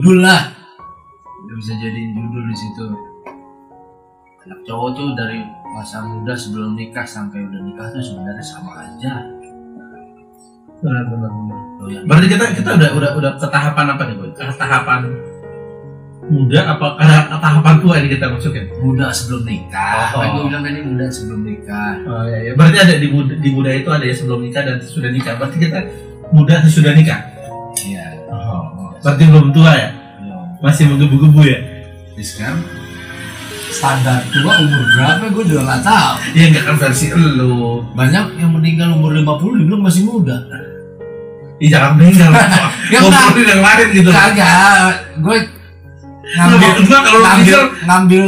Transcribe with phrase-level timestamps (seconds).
[0.00, 0.56] judul lah
[1.44, 2.84] Udah bisa jadiin judul di situ.
[4.48, 5.44] Anak cowok tuh dari
[5.76, 9.28] masa muda sebelum nikah sampai udah nikah tuh sebenarnya sama aja.
[10.80, 14.16] Benar benar benar Loh, yang berarti kita kita udah udah udah ke tahapan apa nih
[14.16, 15.00] boy ke tahapan
[16.32, 20.16] muda apa ke tahapan tua ini kita masukin muda sebelum nikah.
[20.16, 20.20] Oh.
[20.24, 21.92] kan gue bilang tadi muda sebelum nikah.
[22.08, 22.52] Oh iya, iya.
[22.56, 25.36] berarti ada di muda, di muda itu ada yang sebelum nikah dan sudah nikah.
[25.36, 25.78] Berarti kita
[26.32, 27.20] muda sudah nikah?
[27.20, 27.29] oh.
[29.00, 29.88] Berarti belum tua ya?
[30.20, 30.44] Belum.
[30.60, 31.58] Masih menggebu-gebu ya?
[32.14, 32.60] Jadi sekarang
[33.70, 35.24] standar tua umur berapa?
[35.32, 36.14] Gue juga nggak tahu.
[36.36, 40.36] Iya nggak kan versi lu banyak yang meninggal umur 50 dibilang masih muda.
[41.60, 42.30] Ih jangan meninggal.
[42.88, 44.10] Ya, Ngobrolin yang lain gitu.
[44.12, 44.94] Kagak.
[45.20, 45.36] Gue
[46.30, 48.26] ngambil gua kalau ngambil meninggal ngambil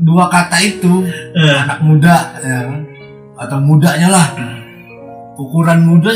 [0.00, 0.92] dua kata itu.
[1.36, 2.58] Eh, anak muda ya.
[2.68, 2.90] Kan?
[3.40, 4.26] atau mudanya lah.
[5.40, 6.12] Ukuran muda.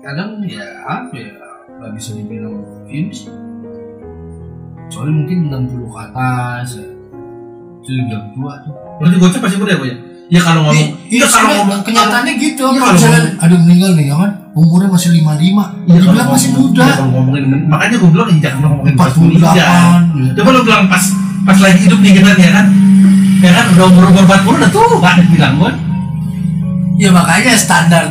[0.00, 1.34] Kadang ya apa ya
[1.80, 2.60] nggak bisa dibilang
[3.10, 3.32] sih
[4.90, 6.86] soalnya mungkin 60 ke atas ya.
[7.80, 9.92] itu dibilang tua tuh Berarti gocap pasti muda ya Boy?
[10.30, 12.62] Ya kalau ngomong Iya, Iya kalau soalnya ngomong kenyataannya gitu.
[12.62, 14.30] Iya, kalau kalau misalnya ada meninggal nih, ya kan?
[14.52, 15.24] Umurnya masih 55.
[15.24, 16.84] Iya, Dia kalau bilang masih muda.
[16.84, 19.24] iya, kalau ngomongin makanya gue bilang "Ih, jangan ngomongin pas 48.
[19.24, 19.48] muda.
[19.56, 19.72] ya.
[20.36, 21.04] Coba lu bilang pas
[21.48, 22.66] pas lagi hidup nih kita nih ya kan.
[23.40, 25.72] Ya kan udah umur umur 40 udah tua bilang gue.
[27.00, 28.04] Ya makanya standar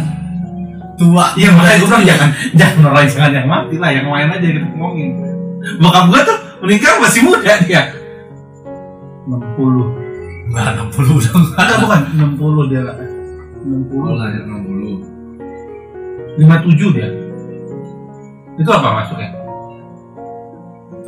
[0.99, 1.31] tua.
[1.39, 4.67] Iya makanya gue bilang jangan jangan orang jangan yang mati lah yang main aja kita
[4.75, 5.09] ngomongin.
[5.79, 7.83] Bokap gue tuh meninggal masih muda dia.
[9.29, 11.61] 60 Enggak 60 udah enggak.
[11.61, 12.01] Ada bukan
[12.35, 12.97] 60 dia lah.
[13.63, 16.41] 60 lahir 60.
[16.41, 17.09] 57 dia.
[18.59, 19.29] Itu apa masuknya?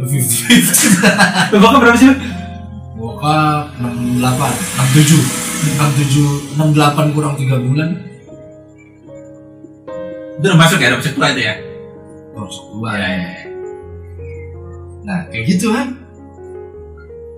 [1.62, 2.10] Bokap berapa sih?
[2.98, 4.22] Bokap 68,
[4.98, 5.42] 67.
[5.78, 8.11] 67, 68 kurang 3 bulan.
[10.42, 11.54] Itu udah masuk ya, udah masuk tua itu ya?
[12.34, 13.10] Oh, tua ya.
[15.06, 15.94] Nah, kayak gitu kan.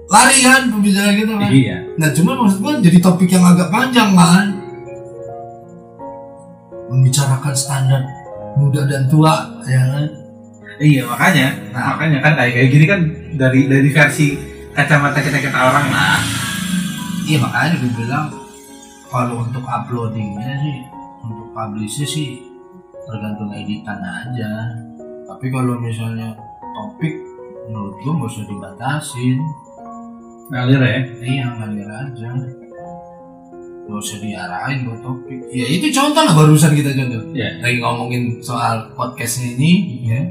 [0.08, 1.50] Lari kan pembicaraan kita kan.
[1.52, 1.78] Iya.
[2.00, 4.55] Nah, cuma maksud gua jadi topik yang agak panjang kan.
[6.95, 8.08] Membicarakan standar
[8.55, 10.08] muda dan tua, ya kan?
[10.80, 12.00] Iya makanya, Nah.
[12.00, 13.02] makanya kan kayak kayak gini kan
[13.36, 14.39] dari dari versi
[14.72, 16.23] kacamata kita kita orang lah.
[17.27, 18.32] Iya makanya gue bilang
[19.11, 20.77] kalau untuk uploadingnya sih,
[21.20, 22.52] untuk publishnya sih
[23.08, 24.52] tergantung editan aja.
[25.27, 26.36] Tapi kalau misalnya
[26.75, 27.14] topik
[27.69, 29.39] menurut gue nggak usah dibatasin,
[30.52, 30.99] Ngalir ya.
[31.23, 32.30] iya ngalir aja.
[33.83, 35.39] Gak usah diarahin buat topik.
[35.52, 37.36] Ya itu contoh lah barusan kita contoh.
[37.36, 37.59] Iya.
[37.59, 40.21] Lagi ngomongin soal podcast ini, ya.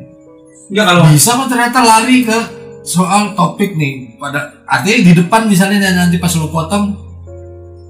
[0.72, 2.38] Enggak kalau bisa kok ternyata lari ke
[2.80, 6.96] soal topik nih pada artinya di depan misalnya dan nanti pas lo potong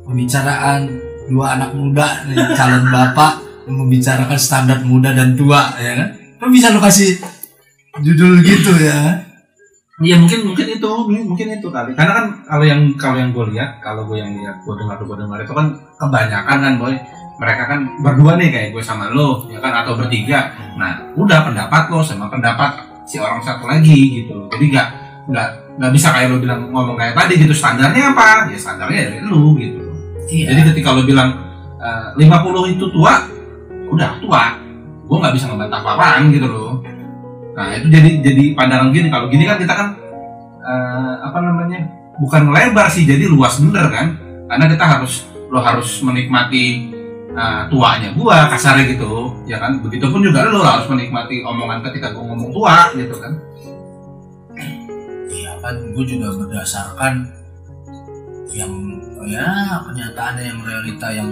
[0.04, 0.90] pembicaraan
[1.30, 3.38] dua anak muda nih, calon bapak
[3.68, 6.08] yang membicarakan standar muda dan tua ya kan?
[6.42, 7.22] Lo bisa lo kasih
[8.00, 9.22] judul gitu ya.
[10.02, 11.92] Iya mungkin mungkin itu mungkin itu kali.
[11.94, 15.16] Karena kan kalau yang kalau yang gue lihat kalau gue yang lihat gue dengar gue
[15.20, 15.66] dengar itu kan
[16.00, 16.94] kebanyakan kan boy.
[17.38, 19.84] Mereka kan berdua nih kayak gue sama lo ya kan?
[19.84, 20.50] Atau bertiga.
[20.74, 24.48] Nah udah pendapat lo sama pendapat si orang satu lagi gitu.
[24.50, 24.88] Jadi nggak
[25.30, 25.48] nggak
[25.78, 27.54] nggak bisa kayak lo bilang ngomong kayak tadi gitu.
[27.54, 28.50] Standarnya apa?
[28.50, 29.82] Ya standarnya dari lo gitu.
[30.32, 30.56] Iya.
[30.56, 31.30] Jadi ketika lo bilang
[31.78, 33.22] eh, 50 itu tua
[33.92, 34.44] udah tua.
[35.06, 36.72] Gue nggak bisa ngebantah apa-apaan gitu loh.
[37.52, 39.08] Nah itu jadi jadi pandangan gini.
[39.12, 39.88] Kalau gini kan kita kan
[40.64, 41.78] eh, apa namanya
[42.16, 44.06] bukan melebar sih jadi luas bener kan?
[44.48, 46.64] Karena kita harus lo harus menikmati
[47.32, 49.84] eh, tuanya gua kasarnya gitu ya kan?
[49.84, 53.32] Begitupun juga lo harus menikmati omongan ketika gua ngomong tua gitu kan?
[55.32, 57.24] Iya kan gue juga berdasarkan
[58.52, 58.72] yang
[59.24, 61.28] ya kenyataannya yang realita yang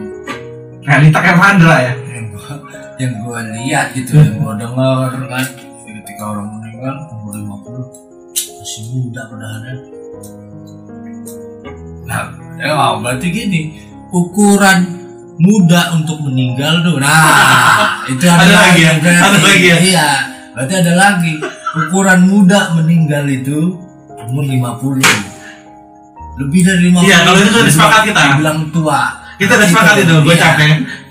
[0.90, 2.52] realita kayak Mandra ya yang gua
[2.98, 5.46] yang gua lihat gitu yang gua denger kan
[5.86, 9.74] ketika orang meninggal umur 50 masih muda padahalnya
[12.04, 12.22] nah
[12.58, 13.60] ya berarti gini
[14.10, 14.78] ukuran
[15.38, 18.92] muda untuk meninggal tuh nah itu ada, Ada lagi ya?
[18.98, 19.22] berarti.
[19.22, 19.76] Ada lagi ya?
[19.80, 20.08] iya
[20.50, 21.32] berarti ada lagi
[21.78, 23.78] ukuran muda meninggal itu
[24.26, 25.00] umur 50
[26.40, 28.22] lebih dari 50 Iya, kalau itu sudah disepakati kita.
[28.36, 29.00] bilang tua
[29.40, 30.42] kita udah sepakat itu gue Iya.
[30.44, 30.70] capek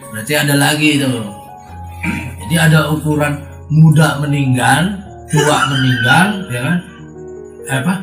[0.09, 1.11] Berarti ada lagi itu.
[2.45, 3.33] Jadi ada ukuran
[3.69, 4.97] muda meninggal,
[5.29, 6.77] tua meninggal, ya kan?
[7.69, 7.93] Eh, apa?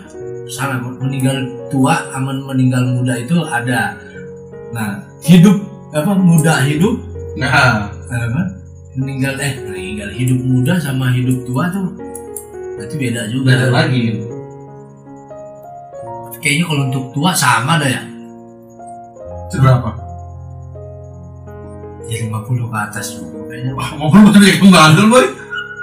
[0.46, 1.34] Salah, meninggal
[1.66, 3.98] tua sama meninggal muda itu ada.
[4.70, 5.58] Nah, hidup
[5.90, 6.94] apa muda hidup
[7.36, 8.42] nah apa?
[8.96, 11.90] Meninggal eh meninggal hidup muda sama hidup tua tuh
[12.76, 13.52] berarti beda juga.
[13.52, 14.20] beda lagi
[16.40, 18.02] Kayaknya kalau untuk tua sama dah ya.
[19.56, 20.05] berapa
[22.06, 23.72] Ya 50 ke atas kayaknya.
[23.74, 25.26] Wah, mobil betul jadi pembantu boy.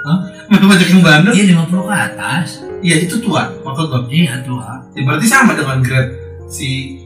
[0.04, 0.18] Hah?
[0.44, 2.48] banyak yang bandel iya 50 ke atas.
[2.84, 3.98] Iya itu tua maksud lo?
[4.08, 4.84] Iya tua.
[4.92, 6.12] Ya, berarti sama dengan grade
[6.48, 7.00] si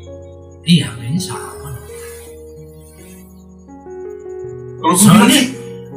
[0.66, 1.70] iya kayaknya sama.
[4.78, 5.42] Kalau soalnya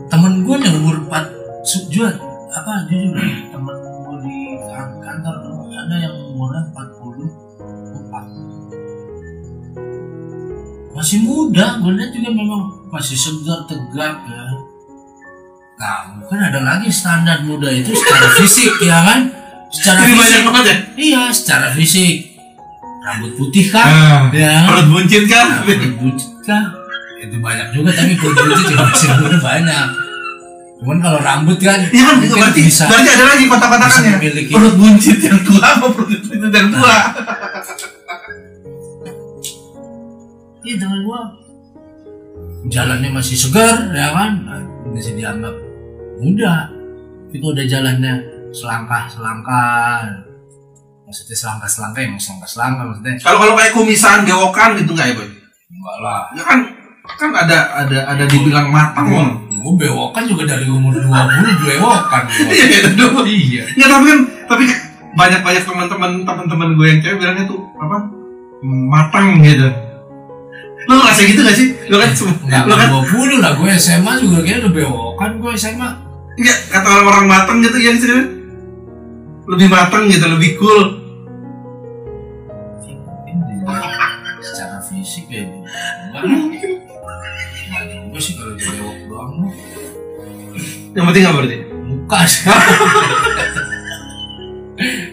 [0.10, 1.30] temen gue yang umur 4
[1.62, 2.14] su- jual
[2.52, 3.14] apa jujur.
[3.18, 5.36] Ya, temen gue di kan- kantor
[5.72, 8.26] ada yang umurnya 44
[10.92, 12.62] masih muda gue lihat juga memang
[12.92, 14.46] masih segar tegak ya
[15.82, 19.20] nah kan ada lagi standar muda itu secara fisik ya kan
[19.72, 22.32] secara banyak fisik banget ya iya secara fisik
[23.02, 24.64] rambut putih kan ah, ya kan?
[24.70, 26.64] perut buncit kan Perut buncit kah?
[27.22, 29.88] Itu banyak juga tapi perut buncit juga masih bener banyak.
[30.82, 34.14] Cuman kalau rambut kan Iya kan berarti bisa berarti ada lagi kotak-kotakannya.
[34.50, 36.98] Perut buncit yang tua apa perut buncit yang tua?
[40.62, 41.41] Iya teman gua
[42.68, 44.62] jalannya masih segar ya kan nah,
[44.92, 45.56] masih dianggap
[46.18, 46.70] muda
[47.32, 48.14] itu udah jalannya
[48.52, 50.04] selangkah selangkah
[51.08, 55.16] maksudnya selangkah selangkah yang selangkah selangkah maksudnya Kalau kalau kayak kumisan, gewokan gitu nggak ya
[55.18, 55.28] boy?
[55.72, 56.60] enggak lah Ya kan
[57.12, 59.10] kan ada ada ada dibilang matang.
[59.10, 61.10] gua, gua bewokan juga dari umur 20
[61.68, 62.24] bewokan.
[62.30, 63.26] Iya iya dulu.
[63.26, 64.64] iya Ya tapi kan tapi
[65.12, 67.98] banyak banyak teman-teman teman-teman gue yang cewek bilangnya tuh apa
[68.64, 69.68] matang gitu.
[70.92, 71.68] Lo ngerasa gitu gak sih?
[71.88, 75.90] Lo kan Enggak lo kan 20 lah gue SMA juga kayaknya udah bewokan gue SMA
[76.36, 78.42] Enggak, kata orang-orang matang gitu ya sih
[79.52, 80.82] lebih matang gitu, lebih cool.
[82.88, 83.38] Mungkin
[84.40, 89.52] secara fisik ya enggak enggak juga sih kalau dia bewok doang.
[90.92, 91.58] Yang penting apa berarti?
[91.92, 92.48] muka sih.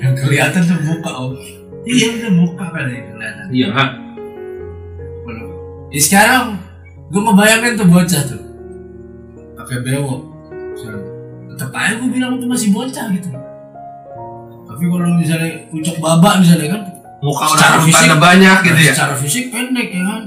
[0.02, 1.34] Yang kelihatan tuh muka om.
[1.82, 2.08] Iya.
[2.14, 3.44] Udah muka kan yang kelihatan.
[3.50, 3.66] Iya,
[5.88, 6.44] ya sekarang
[7.08, 8.42] gue ngebayangin tuh bocah tuh.
[9.54, 10.22] Pakai bewok.
[11.48, 13.28] Tetep aja gue bilang itu masih bocah gitu.
[14.68, 16.82] Tapi kalau misalnya ucap babak misalnya kan
[17.18, 18.92] Muka Secara udah fisik- banyak gitu ya.
[18.94, 20.22] secara fisik pendek ya kan.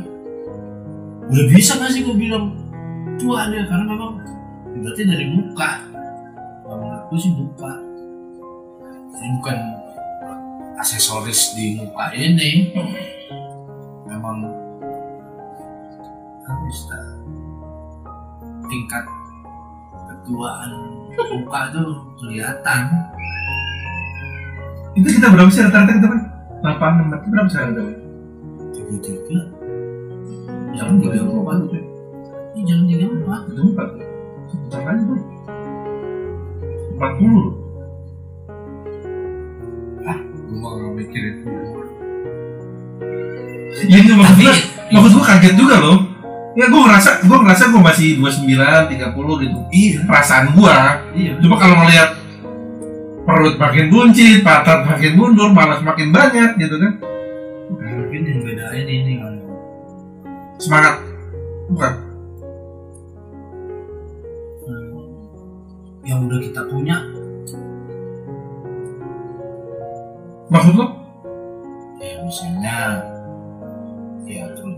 [1.31, 2.51] Udah bisa gak sih gue bilang
[3.15, 4.19] tua dia karena memang
[4.75, 5.87] berarti dari muka.
[6.67, 7.71] Kalau gue sih muka.
[9.15, 9.57] Ini bukan
[10.75, 12.75] aksesoris di muka ini.
[14.03, 14.51] Memang
[16.71, 17.00] ya,
[18.71, 19.03] tingkat
[20.07, 20.71] ketuaan
[21.12, 21.91] muka tuh
[22.23, 22.83] kelihatan
[24.91, 26.21] Itu kita berapa sih rata-rata kita kan?
[26.62, 27.59] 8 6 berapa sih
[28.71, 29.39] tiga tiga
[30.71, 31.59] jangan tiga empat
[32.56, 34.12] ini jangan tiga empat Itu 4.
[34.51, 35.19] Sebentar aja tuh.
[37.00, 37.62] 40.
[40.51, 41.35] gue mau nggak mikirin
[43.88, 44.56] Iya itu maksud gue,
[44.91, 46.10] maksud gue kaget juga loh.
[46.51, 48.92] Ya gue ngerasa, gue ngerasa gue masih 29, 30
[49.39, 49.59] gitu.
[49.71, 50.75] iya Perasaan gue.
[51.15, 52.09] iya Cuma kalau ngeliat
[53.24, 56.94] perut makin buncit, pantat makin mundur, malas makin banyak gitu kan.
[57.71, 59.33] mungkin yang bedain ini kan
[60.59, 61.00] Semangat.
[61.71, 61.92] Bukan.
[64.62, 64.92] Hmm,
[66.03, 66.98] yang udah kita punya
[70.51, 70.88] Maksud lo?
[71.98, 72.77] ya misalnya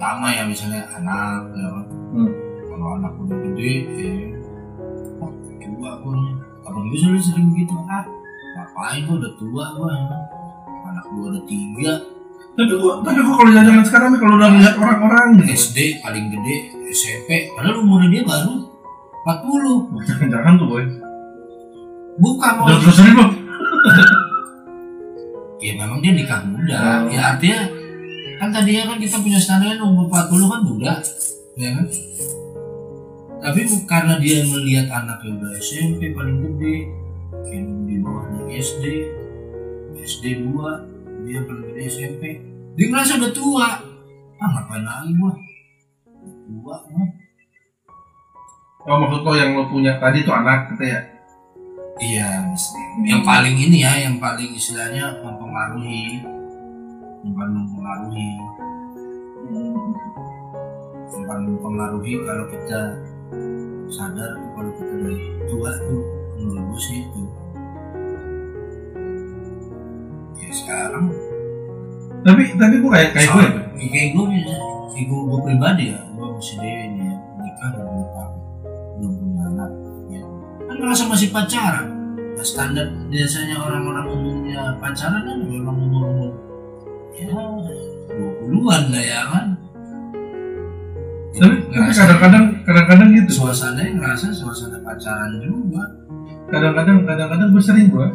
[0.03, 1.85] terutama ya misalnya anak ya kan.
[2.11, 2.27] Hmm.
[2.67, 4.11] kalau anak udah gede ya
[5.63, 6.19] tua gue
[6.67, 8.03] abang gue selalu sering gitu ah
[8.59, 9.91] ngapain gue udah tua gue
[10.83, 11.93] anak gue udah tiga
[12.53, 15.27] Tapi gue, tapi gue kalau jalan sekarang nih kalau udah ngeliat orang-orang.
[15.47, 16.55] SD paling gede
[16.91, 18.53] SMP padahal umurnya dia baru
[19.23, 20.83] 40 Jangan-jangan tuh boy.
[22.19, 23.31] bukan mau Udah
[25.63, 27.07] ya memang dia nikah muda Oh.
[27.07, 27.82] ya artinya
[28.53, 30.93] tadinya kan kita punya standar umur 40 kan muda
[31.57, 31.85] ya kan
[33.43, 36.75] tapi karena dia melihat anaknya udah SMP paling gede
[37.51, 38.83] yang di bawahnya SD
[39.99, 42.23] SD 2 dia paling gede SMP
[42.77, 43.69] dia ngerasa udah tua
[44.39, 45.33] ah ngapain lagi gua
[46.23, 47.05] tua gua.
[48.83, 50.99] Oh maksud lo yang lo punya tadi tuh anak gitu ya?
[52.03, 52.79] Iya, mesti.
[53.05, 56.19] yang paling ini ya, yang paling istilahnya mempengaruhi,
[57.23, 58.29] paling mempengaruhi,
[61.23, 62.81] paling mempengaruhi kalau kita
[63.87, 66.03] sadar kalau kita dari tua tuh
[66.43, 67.21] gue sih itu.
[70.35, 71.05] Ya sekarang,
[72.23, 73.43] Tapi tapi gue kayak kayak gue.
[73.47, 74.55] soal- ya, kayak gue bisa,
[74.91, 78.33] kayak gue, gue pribadi ya, gue masih dia ini ya, nikah udah dua tahun,
[78.99, 79.71] belum punya anak,
[80.07, 80.21] ya.
[80.67, 81.87] kan ngerasa masih pacaran.
[82.43, 86.35] Standar biasanya orang-orang umumnya pacaran kan memang umur
[87.13, 89.47] ya 20-an lah ya kan.
[91.33, 93.41] Tapi kadang-kadang kadang-kadang gitu.
[93.41, 95.83] suasananya ngerasa suasana pacaran juga.
[96.53, 98.07] kadang-kadang kadang-kadang gue sering gue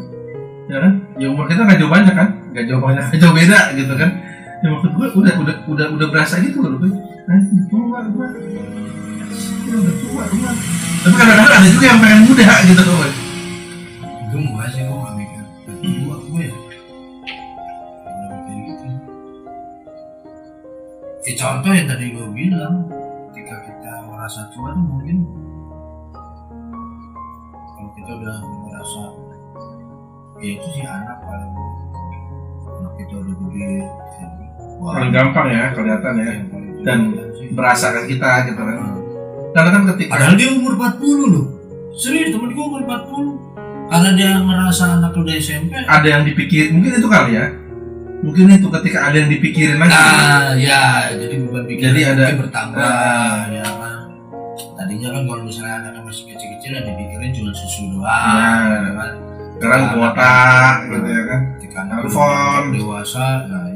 [0.70, 0.92] ya kan?
[1.18, 2.28] Ya umur kita nggak jauh banyak kan?
[2.54, 4.10] Nggak jauh banyak nggak jauh beda gitu kan?
[4.58, 6.90] Ya maksud gue udah udah udah udah berasa gitu loh gue
[7.28, 7.38] nah
[7.68, 8.26] tua gue
[9.68, 10.22] udah tua
[11.04, 13.10] tapi kadang-kadang ada juga yang pengen muda gitu loh gue
[14.28, 15.44] itu gua sih gua gak mikir
[16.04, 16.52] gua gua ya
[21.28, 22.74] ya contoh yang tadi gua bilang
[23.28, 25.16] ketika kita merasa tua tuh mungkin
[27.76, 29.02] kalau kita udah merasa
[30.40, 31.52] ya itu sih anak paling
[32.80, 33.72] anak kita udah gede
[34.80, 36.32] wah, paling gampang ya kelihatan ya
[36.88, 36.98] dan
[37.52, 38.98] berasa ke kita gitu kan
[39.52, 41.46] karena kan ketika Padahal dia umur 40 loh.
[41.98, 43.90] Serius temen gue umur 40.
[43.90, 45.72] Karena dia ngerasa anak udah SMP.
[45.72, 47.48] ada yang dipikir mungkin itu kali ya
[48.18, 50.82] mungkin itu ketika ada yang dipikirin lagi Nah, ya,
[51.12, 53.46] jadi beban pikiran Jadi ada- bertambah, Ah.
[53.48, 53.98] ya kan.
[54.74, 59.10] Tadinya kan kalau misalnya anaknya masih kecil-kecil ya dipikirin cuma susu doang, ya kan.
[59.54, 60.34] sekarang kuota
[60.86, 61.40] gitu ya kan
[61.78, 62.62] anak Telepon.
[62.74, 63.67] dewasa, nah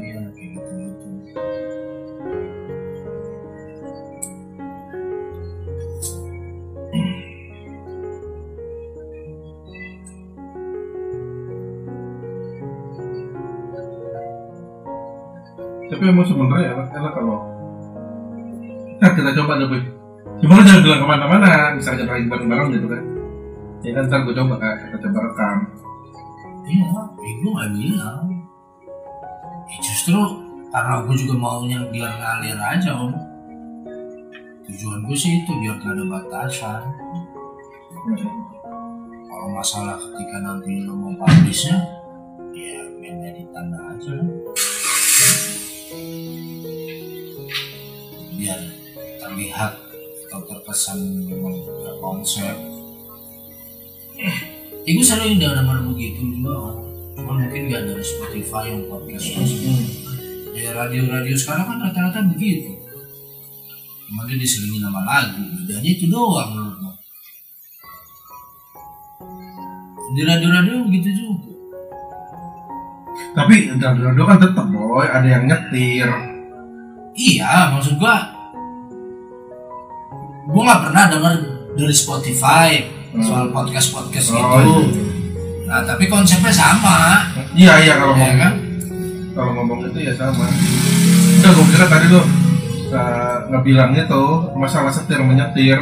[16.03, 17.39] tapi emang sebenarnya enak enak kalau
[18.99, 19.79] nah, kita coba deh boy
[20.43, 21.47] cuma jangan bilang ke mana-mana
[21.79, 23.03] misalnya lagi bareng-bareng gitu kan
[23.87, 25.57] ya kan ntar gue coba kan kita coba rekam
[26.63, 28.23] Iya, ya gue gak bilang.
[29.67, 30.15] Ya, justru
[30.71, 33.11] karena gue juga maunya biar ngalir aja om.
[34.63, 36.83] Tujuan gue sih itu biar gak ada batasan.
[39.27, 41.83] Kalau masalah ketika nanti lo mau publishnya,
[42.55, 44.15] ya main editan aja.
[48.33, 48.59] Biar
[49.21, 49.71] terlihat
[50.27, 51.53] atau terkesan memang
[52.01, 52.57] konsep.
[54.83, 56.81] Ya gue sering dengar begitu juga.
[57.13, 59.29] Cuma mungkin gak dari Spotify yang podcast
[60.53, 62.73] Ya radio-radio sekarang kan rata-rata begitu.
[64.09, 66.97] Cuma dia diselingi nama lagu, bedanya itu doang menurut.
[70.13, 71.52] Di radio-radio begitu juga.
[73.33, 75.05] Tapi radio kan tetap boy.
[75.09, 76.09] Ada yang nyetir.
[77.13, 78.21] Iya, maksud gua
[80.49, 81.33] gua nggak pernah dengar
[81.73, 82.69] dari Spotify
[83.21, 84.73] soal podcast-podcast Oh, gitu.
[84.89, 85.03] iya.
[85.69, 87.25] Nah, tapi konsepnya sama,
[87.57, 88.53] iya iya kalau ya ngomong kan?
[89.33, 90.45] kalau ngomong itu ya sama.
[91.41, 92.25] Udah gue kira tadi lo uh,
[93.49, 95.81] ngebilangnya tuh masalah setir menyetir.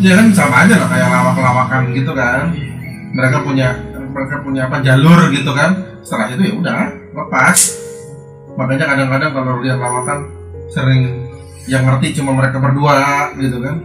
[0.00, 2.52] Ya kan sama aja lah kayak lawak-lawakan gitu kan
[3.16, 3.72] mereka punya
[4.12, 5.96] mereka punya apa jalur gitu kan.
[6.04, 6.78] Setelah itu ya udah
[7.16, 7.58] lepas.
[8.56, 10.28] Makanya kadang-kadang kalau lihat lawakan
[10.68, 11.32] sering
[11.66, 13.80] yang ngerti cuma mereka berdua gitu kan.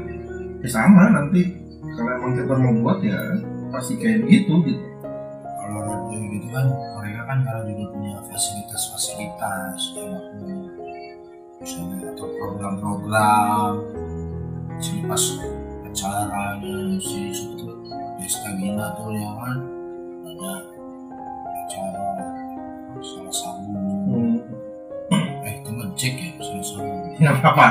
[0.61, 1.47] Ya sama nanti
[1.95, 3.17] kalau emang kita mau buat ya
[3.71, 4.83] pasti kayak gitu gitu.
[5.43, 6.65] Kalau radio gitu kan
[6.99, 10.11] mereka kan karena juga punya fasilitas-fasilitas ya
[11.61, 13.73] misalnya atau program-program
[14.81, 15.23] sini pas
[15.85, 17.29] acaranya si
[18.29, 19.57] Gina tuh ya kan
[20.29, 20.53] ada
[21.49, 22.05] acara
[23.01, 24.37] salah sambung
[25.41, 27.67] eh itu ngecek ya salah sambung nggak apa-apa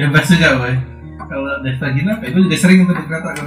[0.00, 0.74] bebas juga boy
[1.28, 2.24] kalau Desta Gina apa?
[2.26, 3.42] Itu juga sering di kereta aku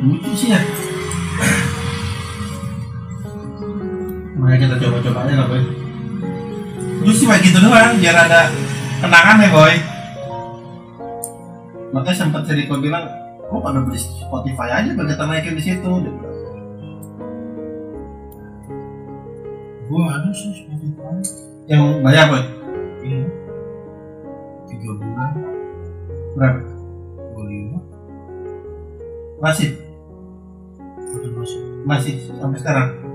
[0.00, 0.89] lucu sih ya
[4.60, 5.62] kita coba-coba aja lah boy.
[7.00, 8.52] Terus cuma gitu doang biar ada
[9.00, 9.74] kenangan ya boy.
[11.96, 13.08] Makanya sempat si Riko bilang
[13.48, 15.90] oh pada beli Spotify aja biar kita naikin di situ
[19.90, 21.16] gua ada sih Spotify.
[21.66, 22.42] Yang bayar boy?
[23.00, 23.20] Iya.
[24.68, 25.32] Tiga bulan.
[26.36, 26.60] Berapa?
[27.32, 27.78] Dua lima.
[29.40, 29.72] Masih?
[31.34, 31.60] Masuk.
[31.88, 33.09] Masih sampai sekarang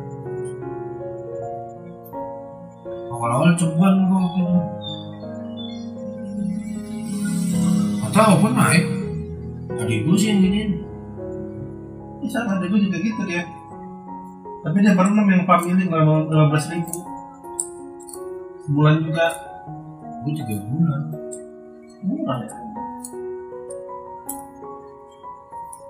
[3.26, 4.62] awal-awal ceban gua waktu itu.
[8.06, 8.86] Gak tau pun naik.
[9.82, 10.72] Adik gua sih yang giniin.
[12.22, 13.42] Bisa ada gue juga gitu dia.
[14.62, 17.02] Tapi dia baru enam yang family lima belas ribu.
[18.70, 19.26] Sebulan juga.
[20.22, 21.02] Gua tiga bulan.
[22.06, 22.54] Murah ya.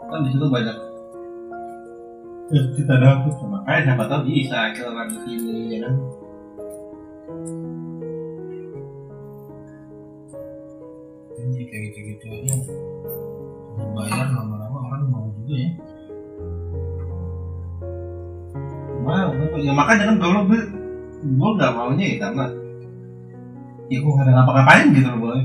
[0.08, 0.78] Kan di situ banyak.
[2.46, 5.98] Ya, kita dapat makanya siapa tahu bisa kita orang di sini ya kan
[11.36, 12.56] ini kayak gitu-gitu aja
[13.96, 15.70] bayar lama-lama orang mau juga ya
[19.06, 20.62] Wow, ya makanya kan kalau gue
[21.22, 22.46] gue nggak maunya ya karena
[23.86, 25.42] ya gue nggak ada ngapa-ngapain gitu loh boy.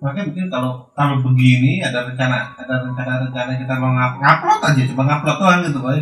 [0.00, 5.02] Makanya mungkin kalau kalau begini ada rencana ada rencana-rencana kita mau ngap ngupload aja coba
[5.04, 5.98] ngupload doang gitu boy.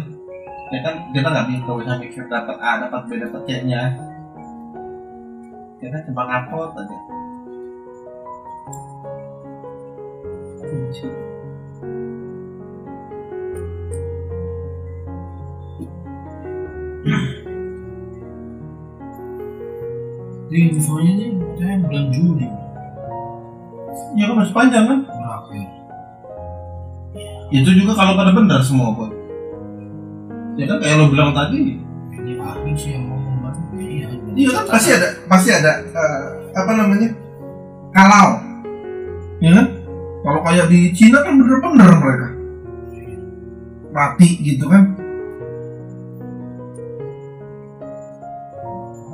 [0.71, 3.83] Ya kan kita nggak bisa nggak bisa mikir dapat A dapat B dapat C nya.
[5.81, 6.99] Kita cuma ngupload aja.
[20.51, 22.49] ini infonya nih katanya bulan Juli
[24.19, 25.01] Ya kan masih panjang kan?
[25.07, 25.71] berakhir
[27.51, 29.11] Itu juga kalau pada benar semua boy.
[30.59, 31.79] Ya kan kayak lo bilang tadi,
[32.15, 33.10] ini akhir sih yang
[34.35, 37.11] iya Iya kan pasti ada pasti ada eh, apa namanya
[37.91, 38.39] kalau
[39.43, 39.67] ya kan?
[40.21, 42.29] Kalau kayak di Cina kan bener-bener mereka.
[43.91, 44.95] Mati gitu kan.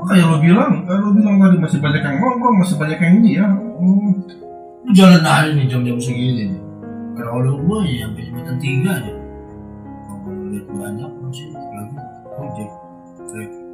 [0.06, 3.30] Kayak lo bilang kayak lo bilang tadi masih banyak yang ngomong masih banyak yang ini
[3.42, 3.48] ya.
[3.50, 4.12] Hmm.
[4.94, 6.62] jalan aja nih jam-jam segini nih.
[7.18, 9.16] Kalau gua ya sampai jam tiga nih.
[10.06, 11.98] Kalau lihat banyak masih lagi
[12.38, 12.70] ojek
[13.26, 13.65] trip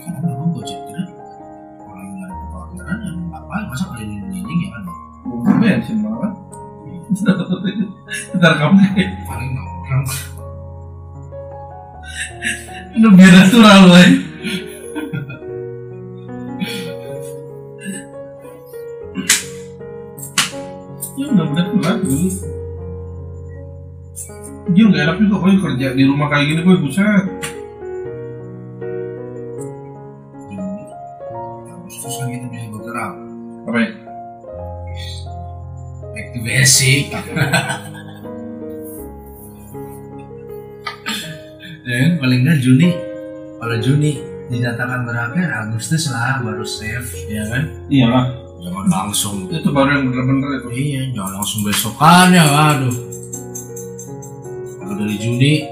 [0.00, 1.08] karena memang gojek trip
[1.80, 4.82] kalau yang ada orderan ya ngapain masa keliling-keliling ya kan
[5.26, 6.32] bumbu bensin malah
[8.36, 8.82] ntar kamu
[9.24, 10.04] paling orang
[12.96, 14.00] lu biar natural loh
[21.16, 22.28] ya udah udah kelar dulu
[24.74, 27.35] dia nggak enak juga boy kerja di rumah kayak gini boy buset
[32.26, 33.14] Kan kita bisa bergerak
[33.70, 33.90] apa ya
[36.10, 37.14] back to basic.
[41.86, 42.90] Ya kan paling nggak Juni.
[43.62, 44.18] Kalau Juni
[44.50, 47.62] dinyatakan berakhir Agustus lah baru save ya kan?
[47.86, 48.26] Iyalah
[48.58, 49.46] jangan langsung.
[49.46, 50.68] Itu baru yang bener-bener itu.
[50.74, 52.96] Iya jangan langsung besokannya waduh
[54.82, 55.62] kalau dari Juni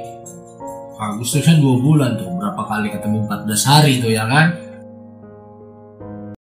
[1.03, 2.31] Agustus kan dua bulan tuh.
[2.31, 4.64] Berapa kali ketemu 14 hari tuh ya kan